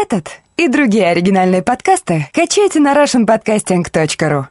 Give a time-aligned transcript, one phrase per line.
[0.00, 4.44] Этот и другие оригинальные подкасты качайте на russianpodcasting.ru.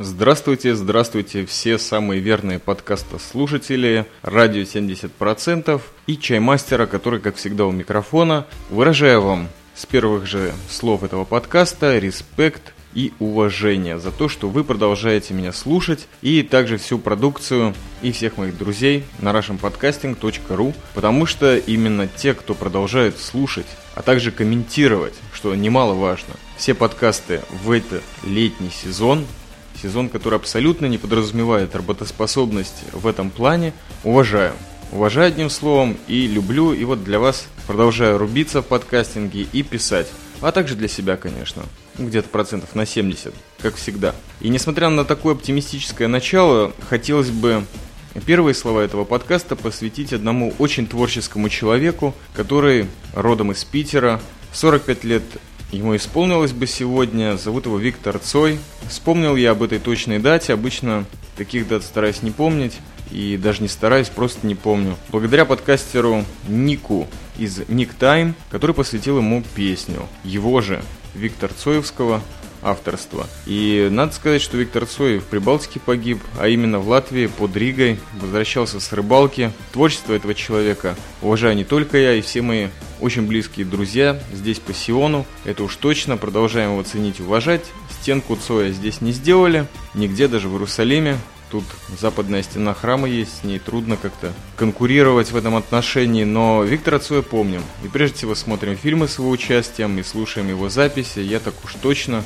[0.00, 8.44] Здравствуйте, здравствуйте, все самые верные подкаста-слушатели, радио 70% и чаймастера, который, как всегда, у микрофона.
[8.68, 14.64] Выражаю вам с первых же слов этого подкаста респект и уважение за то, что вы
[14.64, 21.56] продолжаете меня слушать и также всю продукцию и всех моих друзей на russianpodcasting.ru, потому что
[21.56, 28.70] именно те, кто продолжает слушать, а также комментировать, что немаловажно, все подкасты в этот летний
[28.70, 29.26] сезон,
[29.80, 33.72] сезон, который абсолютно не подразумевает работоспособность в этом плане,
[34.04, 34.54] уважаю.
[34.94, 40.06] Уважаю одним словом и люблю, и вот для вас продолжаю рубиться в подкастинге и писать,
[40.40, 41.64] а также для себя, конечно
[41.98, 44.14] где-то процентов на 70, как всегда.
[44.40, 47.64] И несмотря на такое оптимистическое начало, хотелось бы
[48.26, 54.20] первые слова этого подкаста посвятить одному очень творческому человеку, который родом из Питера,
[54.52, 55.22] 45 лет
[55.74, 58.58] ему исполнилось бы сегодня, зовут его Виктор Цой.
[58.88, 61.04] Вспомнил я об этой точной дате, обычно
[61.36, 62.78] таких дат стараюсь не помнить,
[63.10, 64.96] и даже не стараюсь, просто не помню.
[65.10, 67.08] Благодаря подкастеру Нику
[67.38, 70.82] из Ник Тайм, который посвятил ему песню, его же,
[71.14, 72.22] Виктор Цоевского
[72.64, 73.28] авторства.
[73.46, 78.00] И надо сказать, что Виктор Цоев в Прибалтике погиб, а именно в Латвии под Ригой,
[78.20, 79.52] возвращался с рыбалки.
[79.72, 82.68] Творчество этого человека уважаю не только я и все мои
[83.00, 85.26] очень близкие друзья здесь по Сиону.
[85.44, 87.64] Это уж точно, продолжаем его ценить и уважать.
[88.00, 91.18] Стенку Цоя здесь не сделали, нигде даже в Иерусалиме.
[91.50, 91.64] Тут
[92.00, 97.22] западная стена храма есть, с ней трудно как-то конкурировать в этом отношении, но Виктора Цоя
[97.22, 97.62] помним.
[97.84, 101.74] И прежде всего смотрим фильмы с его участием и слушаем его записи, я так уж
[101.74, 102.24] точно.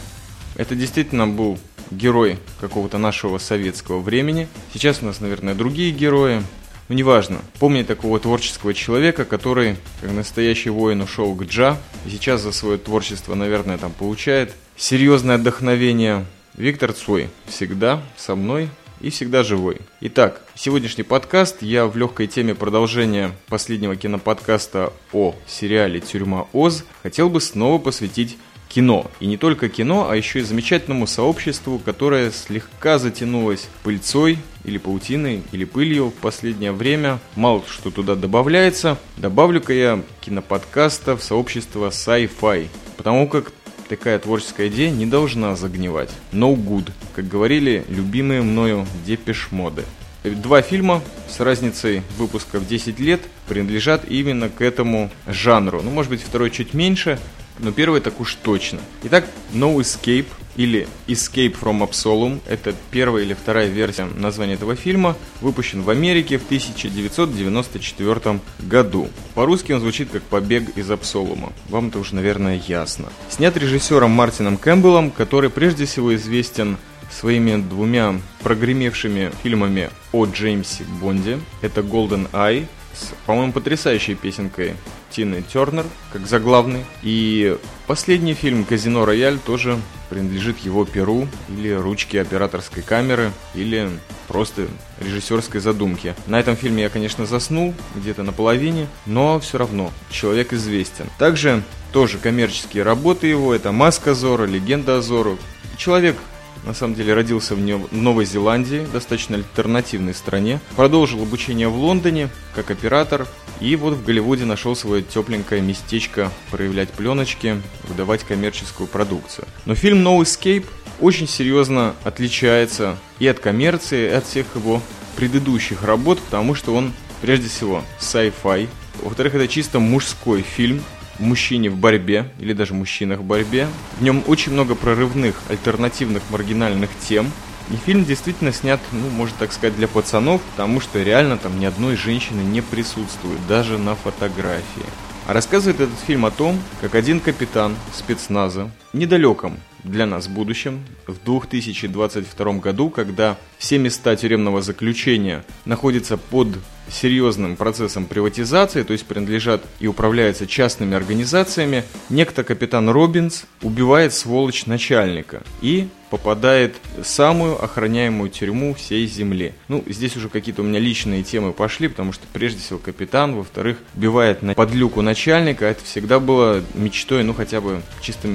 [0.59, 1.57] Это действительно был
[1.93, 4.49] герой какого-то нашего советского времени.
[4.75, 6.43] Сейчас у нас, наверное, другие герои.
[6.89, 7.39] Ну, неважно.
[7.61, 12.77] Помни такого творческого человека, который, как настоящий воин, ушел к Джа, и сейчас за свое
[12.77, 16.27] творчество, наверное, там получает серьезное вдохновение.
[16.57, 18.69] Виктор Цой всегда со мной
[19.01, 19.79] и всегда живой.
[20.01, 27.31] Итак, сегодняшний подкаст я в легкой теме продолжения последнего киноподкаста о сериале «Тюрьма Оз» хотел
[27.31, 28.39] бы снова посвятить
[28.69, 29.11] кино.
[29.21, 35.43] И не только кино, а еще и замечательному сообществу, которое слегка затянулось пыльцой или паутиной,
[35.53, 37.19] или пылью в последнее время.
[37.35, 38.99] Мало что туда добавляется.
[39.17, 42.69] Добавлю-ка я киноподкаста в сообщество Sci-Fi.
[42.97, 43.53] Потому как
[43.89, 46.11] такая творческая идея не должна загнивать.
[46.33, 49.85] No good, как говорили любимые мною депеш-моды.
[50.25, 55.81] Два фильма с разницей выпуска в 10 лет принадлежат именно к этому жанру.
[55.81, 57.19] Ну, может быть, второй чуть меньше,
[57.59, 58.81] но первый так уж точно.
[59.03, 60.27] Итак, No Escape
[60.57, 66.37] или Escape from Absolum, это первая или вторая версия названия этого фильма, выпущен в Америке
[66.39, 69.09] в 1994 году.
[69.35, 71.53] По-русски он звучит как «Побег из Абсолума».
[71.69, 73.07] Вам это уже, наверное, ясно.
[73.31, 76.77] Снят режиссером Мартином Кэмпбеллом, который прежде всего известен
[77.11, 81.39] своими двумя прогремевшими фильмами о Джеймсе Бонде.
[81.63, 84.75] Это Golden Eye с, по-моему, потрясающей песенкой
[85.11, 86.85] Тины Тернер, как заглавный.
[87.03, 89.79] И последний фильм «Казино Рояль» тоже
[90.11, 93.91] принадлежит его перу или ручке операторской камеры, или
[94.27, 94.67] просто
[95.01, 96.15] режиссерской задумке.
[96.27, 101.07] На этом фильме я, конечно, заснул где-то на половине, но все равно человек известен.
[101.19, 105.39] Также тоже коммерческие работы его, это «Маска Зора», «Легенда о Зору».
[105.77, 106.17] Человек
[106.65, 110.61] на самом деле родился в Новой Зеландии, достаточно альтернативной стране.
[110.77, 113.27] Продолжил обучение в Лондоне как оператор.
[113.61, 119.47] И вот в Голливуде нашел свое тепленькое местечко проявлять пленочки, выдавать коммерческую продукцию.
[119.65, 120.65] Но фильм No Escape
[121.01, 124.81] очень серьезно отличается и от коммерции, и от всех его
[125.17, 128.69] предыдущих работ, потому что он прежде всего sci-fi.
[129.03, 130.83] Во-вторых, это чисто мужской фильм,
[131.19, 133.69] мужчине в борьбе, или даже мужчинах в борьбе.
[133.99, 137.31] В нем очень много прорывных, альтернативных, маргинальных тем.
[137.71, 141.67] И фильм действительно снят, ну, можно так сказать, для пацанов, потому что реально там ни
[141.67, 144.87] одной женщины не присутствует, даже на фотографии.
[145.27, 151.23] А рассказывает этот фильм о том, как один капитан спецназа недалеком для нас будущем, в
[151.23, 156.49] 2022 году, когда все места тюремного заключения находятся под
[156.91, 164.67] серьезным процессом приватизации, то есть принадлежат и управляются частными организациями, некто капитан Робинс убивает сволочь
[164.67, 169.53] начальника и попадает в самую охраняемую тюрьму всей земли.
[169.69, 173.79] Ну, здесь уже какие-то у меня личные темы пошли, потому что прежде всего капитан, во-вторых,
[173.95, 178.29] убивает на подлюку начальника, это всегда было мечтой, ну, хотя бы чисто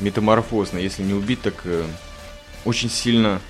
[0.00, 1.84] метаморфозно, если не убить, так э,
[2.64, 3.40] очень сильно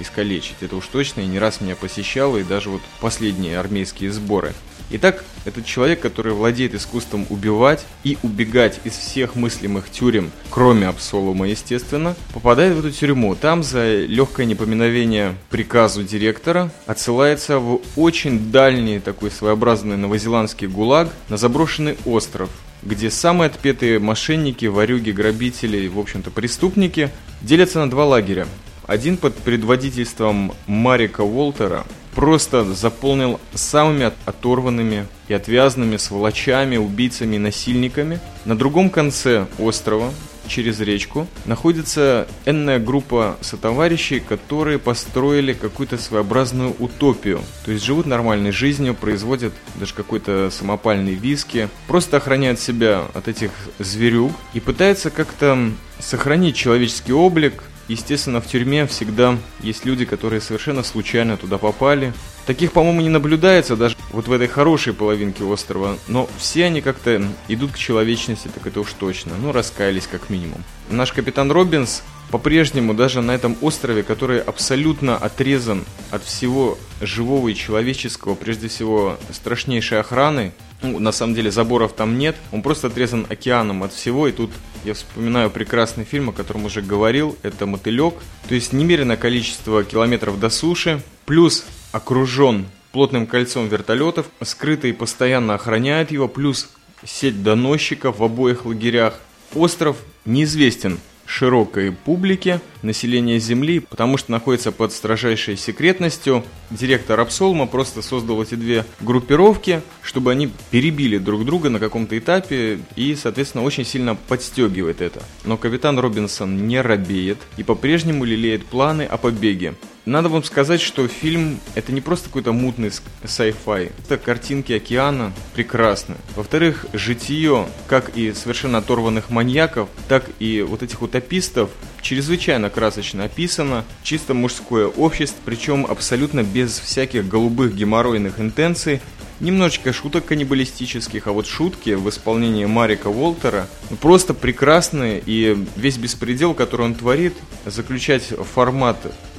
[0.00, 0.56] искалечить.
[0.60, 4.54] Это уж точно и не раз меня посещало, и даже вот последние армейские сборы.
[4.90, 11.46] Итак, этот человек, который владеет искусством убивать и убегать из всех мыслимых тюрем, кроме Абсолума,
[11.46, 13.34] естественно, попадает в эту тюрьму.
[13.34, 21.36] Там за легкое непоминовение приказу директора отсылается в очень дальний такой своеобразный новозеландский гулаг на
[21.36, 22.48] заброшенный остров,
[22.82, 27.10] где самые отпетые мошенники, ворюги, грабители в общем-то, преступники
[27.42, 28.46] делятся на два лагеря.
[28.88, 38.18] Один под предводительством Марика Уолтера просто заполнил самыми оторванными и отвязанными сволочами, убийцами и насильниками.
[38.46, 40.10] На другом конце острова,
[40.46, 47.42] через речку, находится энная группа сотоварищей, которые построили какую-то своеобразную утопию.
[47.66, 53.50] То есть живут нормальной жизнью, производят даже какой-то самопальный виски, просто охраняют себя от этих
[53.78, 60.82] зверюг и пытаются как-то сохранить человеческий облик, Естественно, в тюрьме всегда есть люди, которые совершенно
[60.82, 62.12] случайно туда попали.
[62.46, 67.22] Таких, по-моему, не наблюдается даже вот в этой хорошей половинке острова, но все они как-то
[67.48, 69.32] идут к человечности, так это уж точно.
[69.40, 70.62] Ну, раскаялись как минимум.
[70.90, 77.54] Наш капитан Робинс по-прежнему даже на этом острове, который абсолютно отрезан от всего живого и
[77.54, 80.52] человеческого, прежде всего страшнейшей охраны,
[80.82, 84.50] ну, на самом деле заборов там нет, он просто отрезан океаном от всего, и тут
[84.84, 88.14] я вспоминаю прекрасный фильм, о котором уже говорил, это «Мотылек»,
[88.48, 96.10] то есть немеренное количество километров до суши, плюс окружен плотным кольцом вертолетов, скрытый постоянно охраняет
[96.10, 96.68] его, плюс
[97.04, 99.18] сеть доносчиков в обоих лагерях.
[99.54, 100.98] Остров неизвестен
[101.28, 106.42] широкой публике, населения Земли, потому что находится под строжайшей секретностью.
[106.70, 112.78] Директор Апсолма просто создал эти две группировки, чтобы они перебили друг друга на каком-то этапе
[112.96, 115.22] и, соответственно, очень сильно подстегивает это.
[115.44, 119.74] Но капитан Робинсон не робеет и по-прежнему лелеет планы о побеге.
[120.08, 122.90] Надо вам сказать, что фильм это не просто какой-то мутный
[123.24, 123.92] sci-fi.
[124.06, 126.14] Это картинки океана прекрасны.
[126.34, 131.68] Во-вторых, житие, как и совершенно оторванных маньяков, так и вот этих утопистов,
[132.00, 133.84] чрезвычайно красочно описано.
[134.02, 139.02] Чисто мужское общество, причем абсолютно без всяких голубых геморройных интенций.
[139.40, 143.68] Немножечко шуток каннибалистических, а вот шутки в исполнении Марика Уолтера
[144.00, 147.34] просто прекрасные, и весь беспредел, который он творит,
[147.66, 148.24] заключать
[148.54, 148.96] формат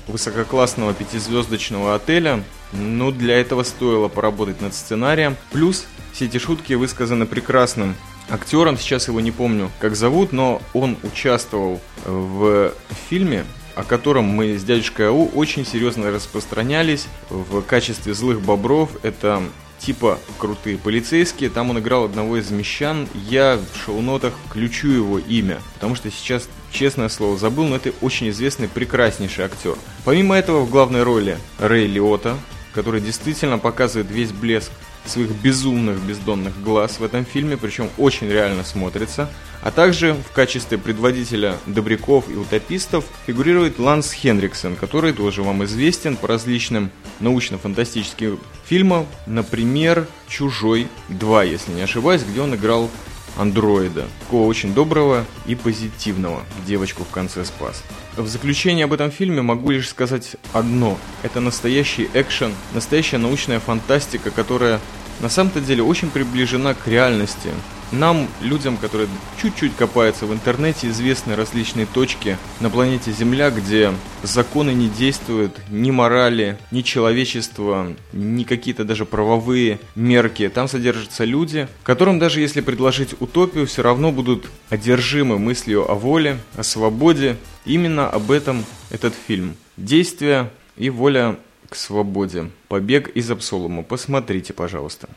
[0.10, 2.44] высококлассного пятизвездочного отеля.
[2.74, 5.38] Ну, для этого стоило поработать над сценарием.
[5.52, 7.96] Плюс все эти шутки высказаны прекрасным
[8.30, 12.72] актером, сейчас его не помню, как зовут, но он участвовал в
[13.10, 13.46] фильме,
[13.76, 18.90] о котором мы с дядюшкой Ау очень серьезно распространялись в качестве злых бобров.
[19.04, 19.42] Это
[19.80, 21.50] типа крутые полицейские.
[21.50, 23.08] Там он играл одного из мещан.
[23.14, 28.30] Я в шоу-нотах включу его имя, потому что сейчас, честное слово, забыл, но это очень
[28.30, 29.76] известный, прекраснейший актер.
[30.06, 32.38] Помимо этого в главной роли Рэй Лиота,
[32.74, 34.72] который действительно показывает весь блеск
[35.10, 39.30] своих безумных бездонных глаз в этом фильме, причем очень реально смотрится.
[39.62, 46.16] А также в качестве предводителя добряков и утопистов фигурирует Ланс Хенриксен, который тоже вам известен
[46.16, 52.90] по различным научно-фантастическим фильмам, например, «Чужой 2», если не ошибаюсь, где он играл
[53.38, 57.84] андроида, такого очень доброго и позитивного, девочку в конце спас.
[58.18, 60.98] В заключение об этом фильме могу лишь сказать одно.
[61.24, 64.80] Это настоящий экшен, настоящая научная фантастика, которая
[65.20, 67.50] на самом-то деле очень приближена к реальности.
[67.92, 69.10] Нам, людям, которые
[69.42, 75.90] чуть-чуть копаются в интернете, известны различные точки на планете Земля, где законы не действуют, ни
[75.90, 80.48] морали, ни человечество, ни какие-то даже правовые мерки.
[80.50, 86.38] Там содержатся люди, которым даже если предложить утопию, все равно будут одержимы мыслью о воле,
[86.56, 87.38] о свободе.
[87.66, 89.56] Именно об этом этот фильм.
[89.78, 91.38] Действие и воля
[91.70, 92.50] к свободе.
[92.68, 93.84] Побег из Абсолума.
[93.84, 95.08] Посмотрите, пожалуйста.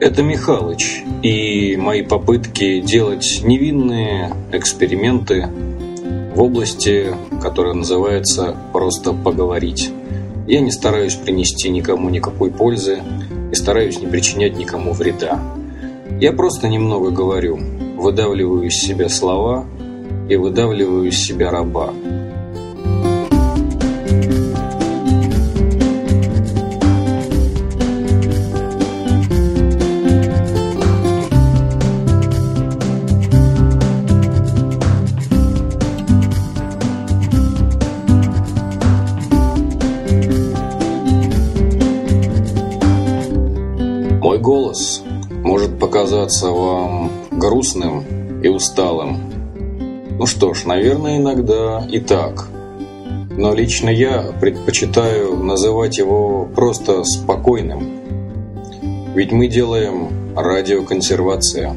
[0.00, 5.48] Это Михалыч и мои попытки делать невинные эксперименты
[6.34, 7.06] в области,
[7.42, 9.90] которая называется «просто поговорить».
[10.46, 13.02] Я не стараюсь принести никому никакой пользы
[13.52, 15.40] и стараюсь не причинять никому вреда.
[16.20, 17.58] Я просто немного говорю,
[17.96, 19.66] выдавливаю из себя слова
[20.28, 21.92] и выдавливаю из себя раба–
[47.68, 48.04] грустным
[48.42, 49.20] и усталым.
[50.18, 52.48] Ну что ж, наверное, иногда и так.
[53.36, 58.00] Но лично я предпочитаю называть его просто спокойным.
[59.14, 61.74] Ведь мы делаем радиоконсервация.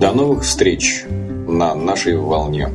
[0.00, 2.68] До новых встреч на нашей волне.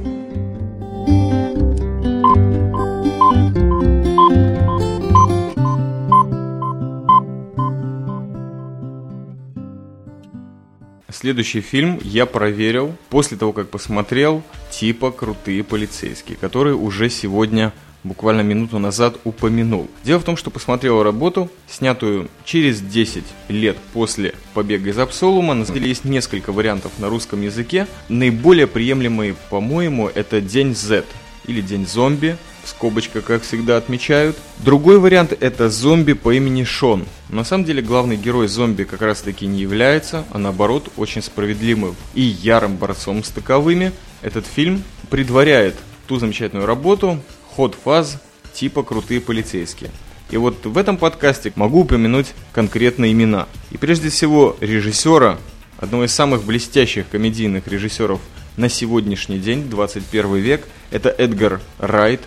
[11.23, 17.71] Следующий фильм я проверил после того, как посмотрел типа «Крутые полицейские», который уже сегодня
[18.03, 19.89] буквально минуту назад упомянул.
[20.03, 25.53] Дело в том, что посмотрел работу, снятую через 10 лет после побега из Абсолума.
[25.53, 27.87] На самом деле есть несколько вариантов на русском языке.
[28.09, 31.05] Наиболее приемлемый, по-моему, это «День Z»
[31.47, 34.37] или «День зомби», скобочка, как всегда, отмечают.
[34.59, 37.05] Другой вариант это зомби по имени Шон.
[37.29, 41.95] На самом деле главный герой зомби как раз таки не является, а наоборот очень справедливым
[42.13, 43.91] и ярым борцом с таковыми.
[44.21, 45.75] Этот фильм предваряет
[46.07, 47.19] ту замечательную работу,
[47.55, 48.21] ход фаз
[48.53, 49.91] типа «Крутые полицейские».
[50.29, 53.47] И вот в этом подкасте могу упомянуть конкретные имена.
[53.71, 55.37] И прежде всего режиссера,
[55.77, 58.19] одного из самых блестящих комедийных режиссеров
[58.57, 62.21] на сегодняшний день, 21 век, это Эдгар Райт,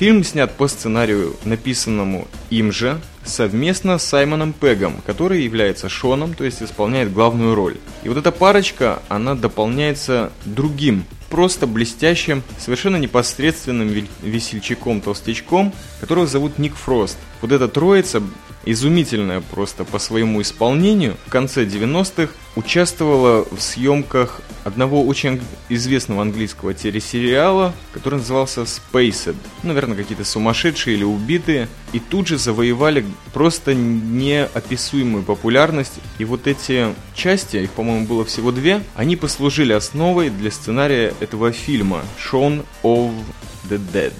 [0.00, 6.42] Фильм снят по сценарию, написанному им же, совместно с Саймоном Пегом, который является Шоном, то
[6.42, 7.76] есть исполняет главную роль.
[8.02, 16.76] И вот эта парочка, она дополняется другим, просто блестящим, совершенно непосредственным весельчаком-толстячком, которого зовут Ник
[16.76, 17.18] Фрост.
[17.42, 18.22] Вот эта троица
[18.64, 26.74] изумительная просто по своему исполнению, в конце 90-х участвовала в съемках одного очень известного английского
[26.74, 29.36] телесериала, который назывался Spaced.
[29.62, 31.68] Наверное, какие-то сумасшедшие или убитые.
[31.92, 36.00] И тут же завоевали просто неописуемую популярность.
[36.18, 41.52] И вот эти части, их, по-моему, было всего две, они послужили основой для сценария этого
[41.52, 43.12] фильма «Shaun of
[43.68, 44.12] the Dead».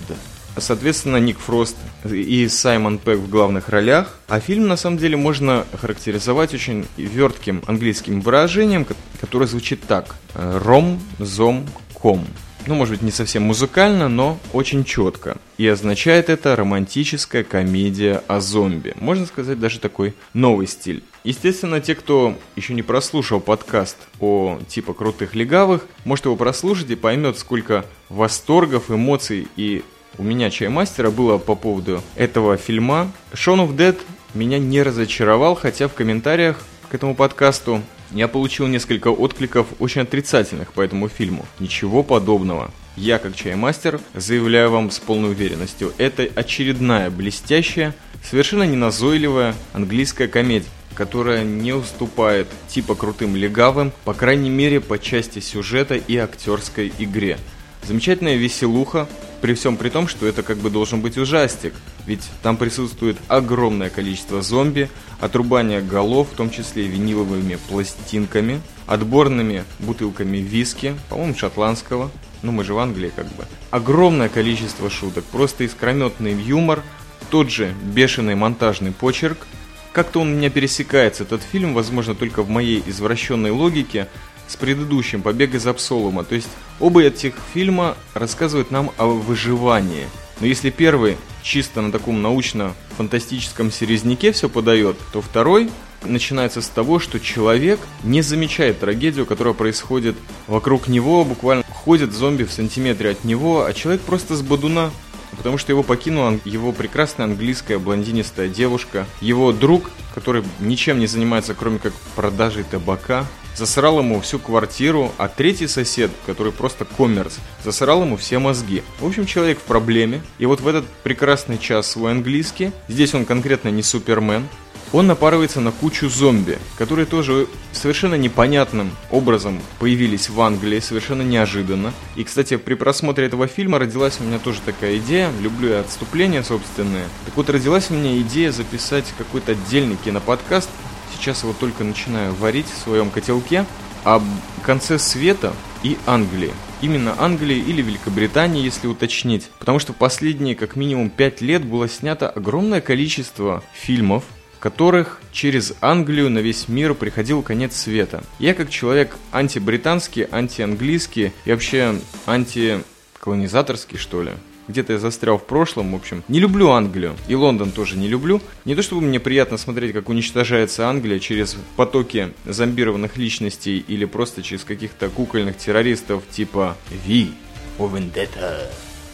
[0.57, 4.19] Соответственно, Ник Фрост и Саймон Пэк в главных ролях.
[4.29, 8.87] А фильм, на самом деле, можно характеризовать очень вертким английским выражением,
[9.21, 10.17] которое звучит так.
[10.35, 12.27] Ром, зом, ком.
[12.67, 15.39] Ну, может быть, не совсем музыкально, но очень четко.
[15.57, 18.95] И означает это романтическая комедия о зомби.
[19.01, 21.03] Можно сказать, даже такой новый стиль.
[21.25, 26.97] Естественно, те, кто еще не прослушал подкаст о типа крутых легавых, может его прослушать и
[26.97, 29.83] поймет, сколько восторгов, эмоций и
[30.19, 33.11] у меня чаймастера было по поводу этого фильма.
[33.33, 33.99] Shaun of Dead
[34.35, 40.73] меня не разочаровал, хотя в комментариях к этому подкасту я получил несколько откликов очень отрицательных
[40.73, 41.47] по этому фильму.
[41.59, 42.71] Ничего подобного.
[42.97, 50.67] Я, как чаймастер, заявляю вам с полной уверенностью, это очередная блестящая, совершенно неназойливая английская комедия
[50.95, 57.39] которая не уступает типа крутым легавым, по крайней мере по части сюжета и актерской игре.
[57.87, 59.09] Замечательная веселуха,
[59.41, 61.75] при всем при том, что это как бы должен быть ужастик,
[62.07, 70.39] ведь там присутствует огромное количество зомби, отрубание голов, в том числе виниловыми пластинками, отборными бутылками
[70.39, 72.11] виски, по-моему, шотландского,
[72.43, 73.47] ну мы же в Англии как бы.
[73.71, 76.83] Огромное количество шуток, просто искрометный юмор,
[77.31, 79.47] тот же бешеный монтажный почерк.
[79.93, 84.07] Как-то он у меня пересекается, этот фильм, возможно, только в моей извращенной логике,
[84.51, 86.25] с предыдущим «Побег из Апсолума».
[86.25, 86.49] То есть
[86.81, 90.07] оба этих фильма рассказывают нам о выживании.
[90.41, 95.71] Но если первый чисто на таком научно-фантастическом серезняке все подает, то второй
[96.03, 100.17] начинается с того, что человек не замечает трагедию, которая происходит
[100.49, 104.91] вокруг него, буквально ходит зомби в сантиметре от него, а человек просто с бодуна
[105.37, 111.55] потому что его покинула его прекрасная английская блондинистая девушка, его друг, который ничем не занимается,
[111.55, 113.27] кроме как продажей табака,
[113.57, 118.83] засрал ему всю квартиру, а третий сосед, который просто коммерс, засрал ему все мозги.
[119.01, 123.25] В общем, человек в проблеме, и вот в этот прекрасный час свой английский, здесь он
[123.25, 124.49] конкретно не супермен,
[124.93, 131.93] он напарывается на кучу зомби, которые тоже совершенно непонятным образом появились в Англии, совершенно неожиданно.
[132.17, 136.43] И, кстати, при просмотре этого фильма родилась у меня тоже такая идея, люблю я отступления
[136.43, 137.05] собственные.
[137.25, 140.69] Так вот, родилась у меня идея записать какой-то отдельный киноподкаст,
[141.17, 143.65] сейчас его только начинаю варить в своем котелке,
[144.05, 144.23] об
[144.63, 145.53] конце света
[145.83, 146.53] и Англии.
[146.83, 149.51] Именно Англии или Великобритании, если уточнить.
[149.59, 154.25] Потому что в последние как минимум 5 лет было снято огромное количество фильмов,
[154.59, 158.23] которых через Англию на весь мир приходил конец света.
[158.39, 164.33] Я как человек антибританский, антианглийский и вообще антиколонизаторский, что ли,
[164.71, 166.25] где-то я застрял в прошлом, в общем.
[166.29, 168.41] Не люблю Англию, и Лондон тоже не люблю.
[168.65, 174.43] Не то чтобы мне приятно смотреть, как уничтожается Англия через потоки зомбированных личностей или просто
[174.43, 177.33] через каких-то кукольных террористов типа Ви,
[177.79, 177.91] о.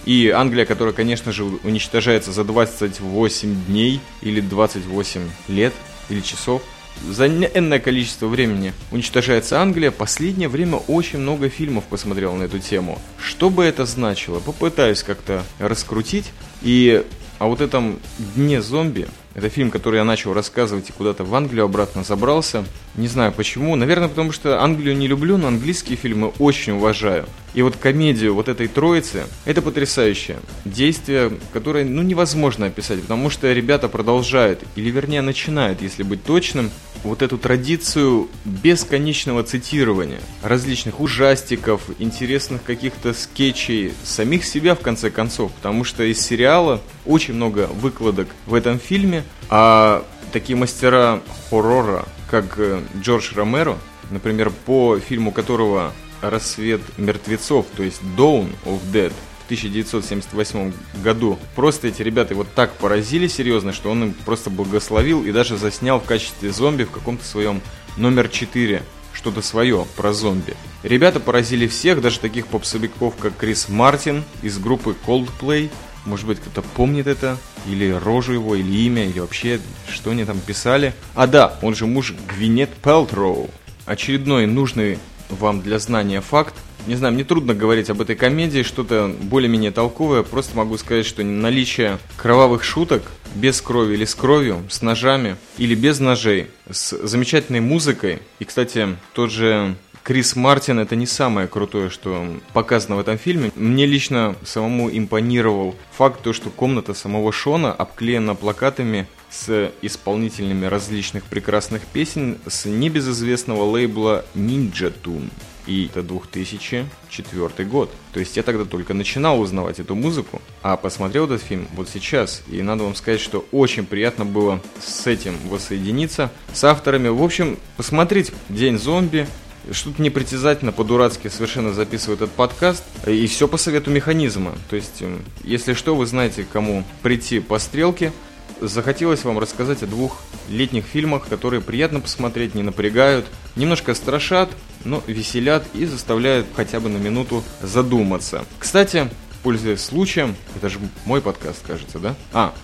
[0.04, 5.72] И Англия, которая, конечно же, уничтожается за 28 дней или 28 лет
[6.08, 6.62] или часов–
[7.08, 12.98] за энное количество времени уничтожается Англия, последнее время очень много фильмов посмотрел на эту тему.
[13.18, 14.40] Что бы это значило?
[14.40, 16.32] Попытаюсь как-то раскрутить.
[16.62, 17.04] И
[17.38, 17.98] о вот этом
[18.34, 19.06] дне зомби,
[19.36, 22.64] это фильм, который я начал рассказывать и куда-то в Англию обратно забрался.
[22.94, 23.76] Не знаю почему.
[23.76, 27.26] Наверное, потому что Англию не люблю, но английские фильмы очень уважаю.
[27.52, 33.52] И вот комедию вот этой троицы, это потрясающее действие, которое, ну, невозможно описать, потому что
[33.52, 36.70] ребята продолжают, или вернее начинают, если быть точным,
[37.02, 45.52] вот эту традицию бесконечного цитирования различных ужастиков, интересных каких-то скетчей, самих себя в конце концов,
[45.52, 52.58] потому что из сериала очень много выкладок в этом фильме, а такие мастера хоррора, как
[52.58, 53.78] э, Джордж Ромеро,
[54.10, 60.72] например, по фильму которого «Рассвет мертвецов», то есть «Dawn of Dead», в 1978
[61.04, 61.38] году.
[61.54, 66.00] Просто эти ребята его так поразили серьезно, что он им просто благословил и даже заснял
[66.00, 67.62] в качестве зомби в каком-то своем
[67.96, 70.54] номер 4 что-то свое про зомби.
[70.82, 75.70] Ребята поразили всех, даже таких попсовиков, как Крис Мартин из группы Coldplay.
[76.06, 77.36] Может быть, кто-то помнит это,
[77.68, 79.60] или рожу его, или имя, или вообще,
[79.90, 80.94] что они там писали.
[81.14, 83.50] А да, он же муж Гвинет Пелтроу.
[83.84, 84.98] Очередной нужный
[85.28, 86.54] вам для знания факт.
[86.86, 90.22] Не знаю, мне трудно говорить об этой комедии, что-то более-менее толковое.
[90.22, 93.02] Просто могу сказать, что наличие кровавых шуток
[93.34, 98.20] без крови или с кровью, с ножами или без ножей, с замечательной музыкой.
[98.38, 99.74] И, кстати, тот же
[100.06, 103.50] Крис Мартин это не самое крутое, что показано в этом фильме.
[103.56, 111.24] Мне лично самому импонировал факт, то, что комната самого Шона обклеена плакатами с исполнителями различных
[111.24, 115.28] прекрасных песен с небезызвестного лейбла Ninja Tune.
[115.66, 117.90] И это 2004 год.
[118.12, 122.44] То есть я тогда только начинал узнавать эту музыку, а посмотрел этот фильм вот сейчас.
[122.46, 127.08] И надо вам сказать, что очень приятно было с этим воссоединиться, с авторами.
[127.08, 129.26] В общем, посмотреть «День зомби»,
[129.72, 132.84] что-то непритязательно, по-дурацки совершенно записываю этот подкаст.
[133.06, 134.52] И все по совету механизма.
[134.70, 135.02] То есть,
[135.44, 138.12] если что, вы знаете, кому прийти по стрелке
[138.60, 144.50] захотелось вам рассказать о двух летних фильмах, которые приятно посмотреть, не напрягают, немножко страшат,
[144.84, 148.44] но веселят и заставляют хотя бы на минуту задуматься.
[148.58, 149.10] Кстати,
[149.42, 152.14] пользуясь случаем, это же мой подкаст, кажется, да?
[152.32, 152.54] А,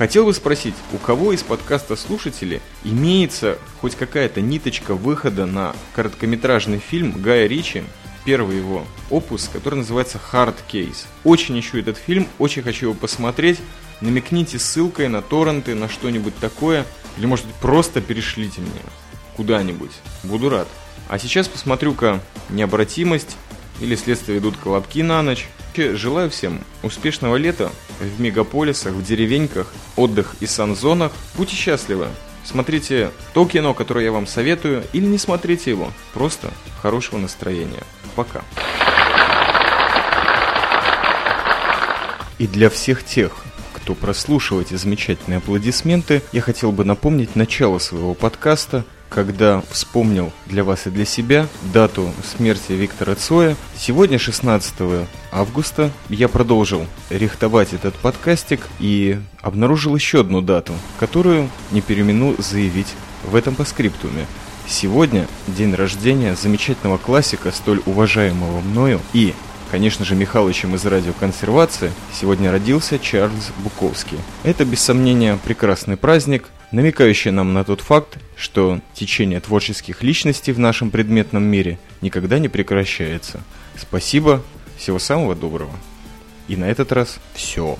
[0.00, 6.78] хотел бы спросить, у кого из подкаста слушателей имеется хоть какая-то ниточка выхода на короткометражный
[6.78, 7.84] фильм Гая Ричи,
[8.24, 11.04] первый его опус, который называется Hard Case.
[11.22, 13.58] Очень ищу этот фильм, очень хочу его посмотреть
[14.00, 16.86] намекните ссылкой на торренты, на что-нибудь такое,
[17.18, 18.80] или может быть просто перешлите мне
[19.36, 19.92] куда-нибудь.
[20.22, 20.68] Буду рад.
[21.10, 23.36] А сейчас посмотрю-ка необратимость
[23.80, 25.46] или следствие ведут колобки на ночь.
[25.76, 31.12] Желаю всем успешного лета в мегаполисах, в деревеньках, отдых и санзонах.
[31.34, 32.08] Будьте счастливы.
[32.44, 35.90] Смотрите то кино, которое я вам советую, или не смотрите его.
[36.12, 36.50] Просто
[36.82, 37.82] хорошего настроения.
[38.16, 38.42] Пока.
[42.38, 43.36] И для всех тех,
[43.74, 50.64] кто прослушал эти замечательные аплодисменты, я хотел бы напомнить начало своего подкаста, когда вспомнил для
[50.64, 53.56] вас и для себя дату смерти Виктора Цоя.
[53.76, 61.82] Сегодня, 16 августа, я продолжил рихтовать этот подкастик и обнаружил еще одну дату, которую не
[61.82, 62.94] перемену заявить
[63.24, 64.26] в этом поскриптуме.
[64.66, 69.34] Сегодня день рождения замечательного классика, столь уважаемого мною и
[69.70, 74.18] конечно же, Михалычем из радиоконсервации, сегодня родился Чарльз Буковский.
[74.42, 80.58] Это, без сомнения, прекрасный праздник, намекающий нам на тот факт, что течение творческих личностей в
[80.58, 83.40] нашем предметном мире никогда не прекращается.
[83.76, 84.42] Спасибо,
[84.76, 85.72] всего самого доброго.
[86.48, 87.78] И на этот раз все.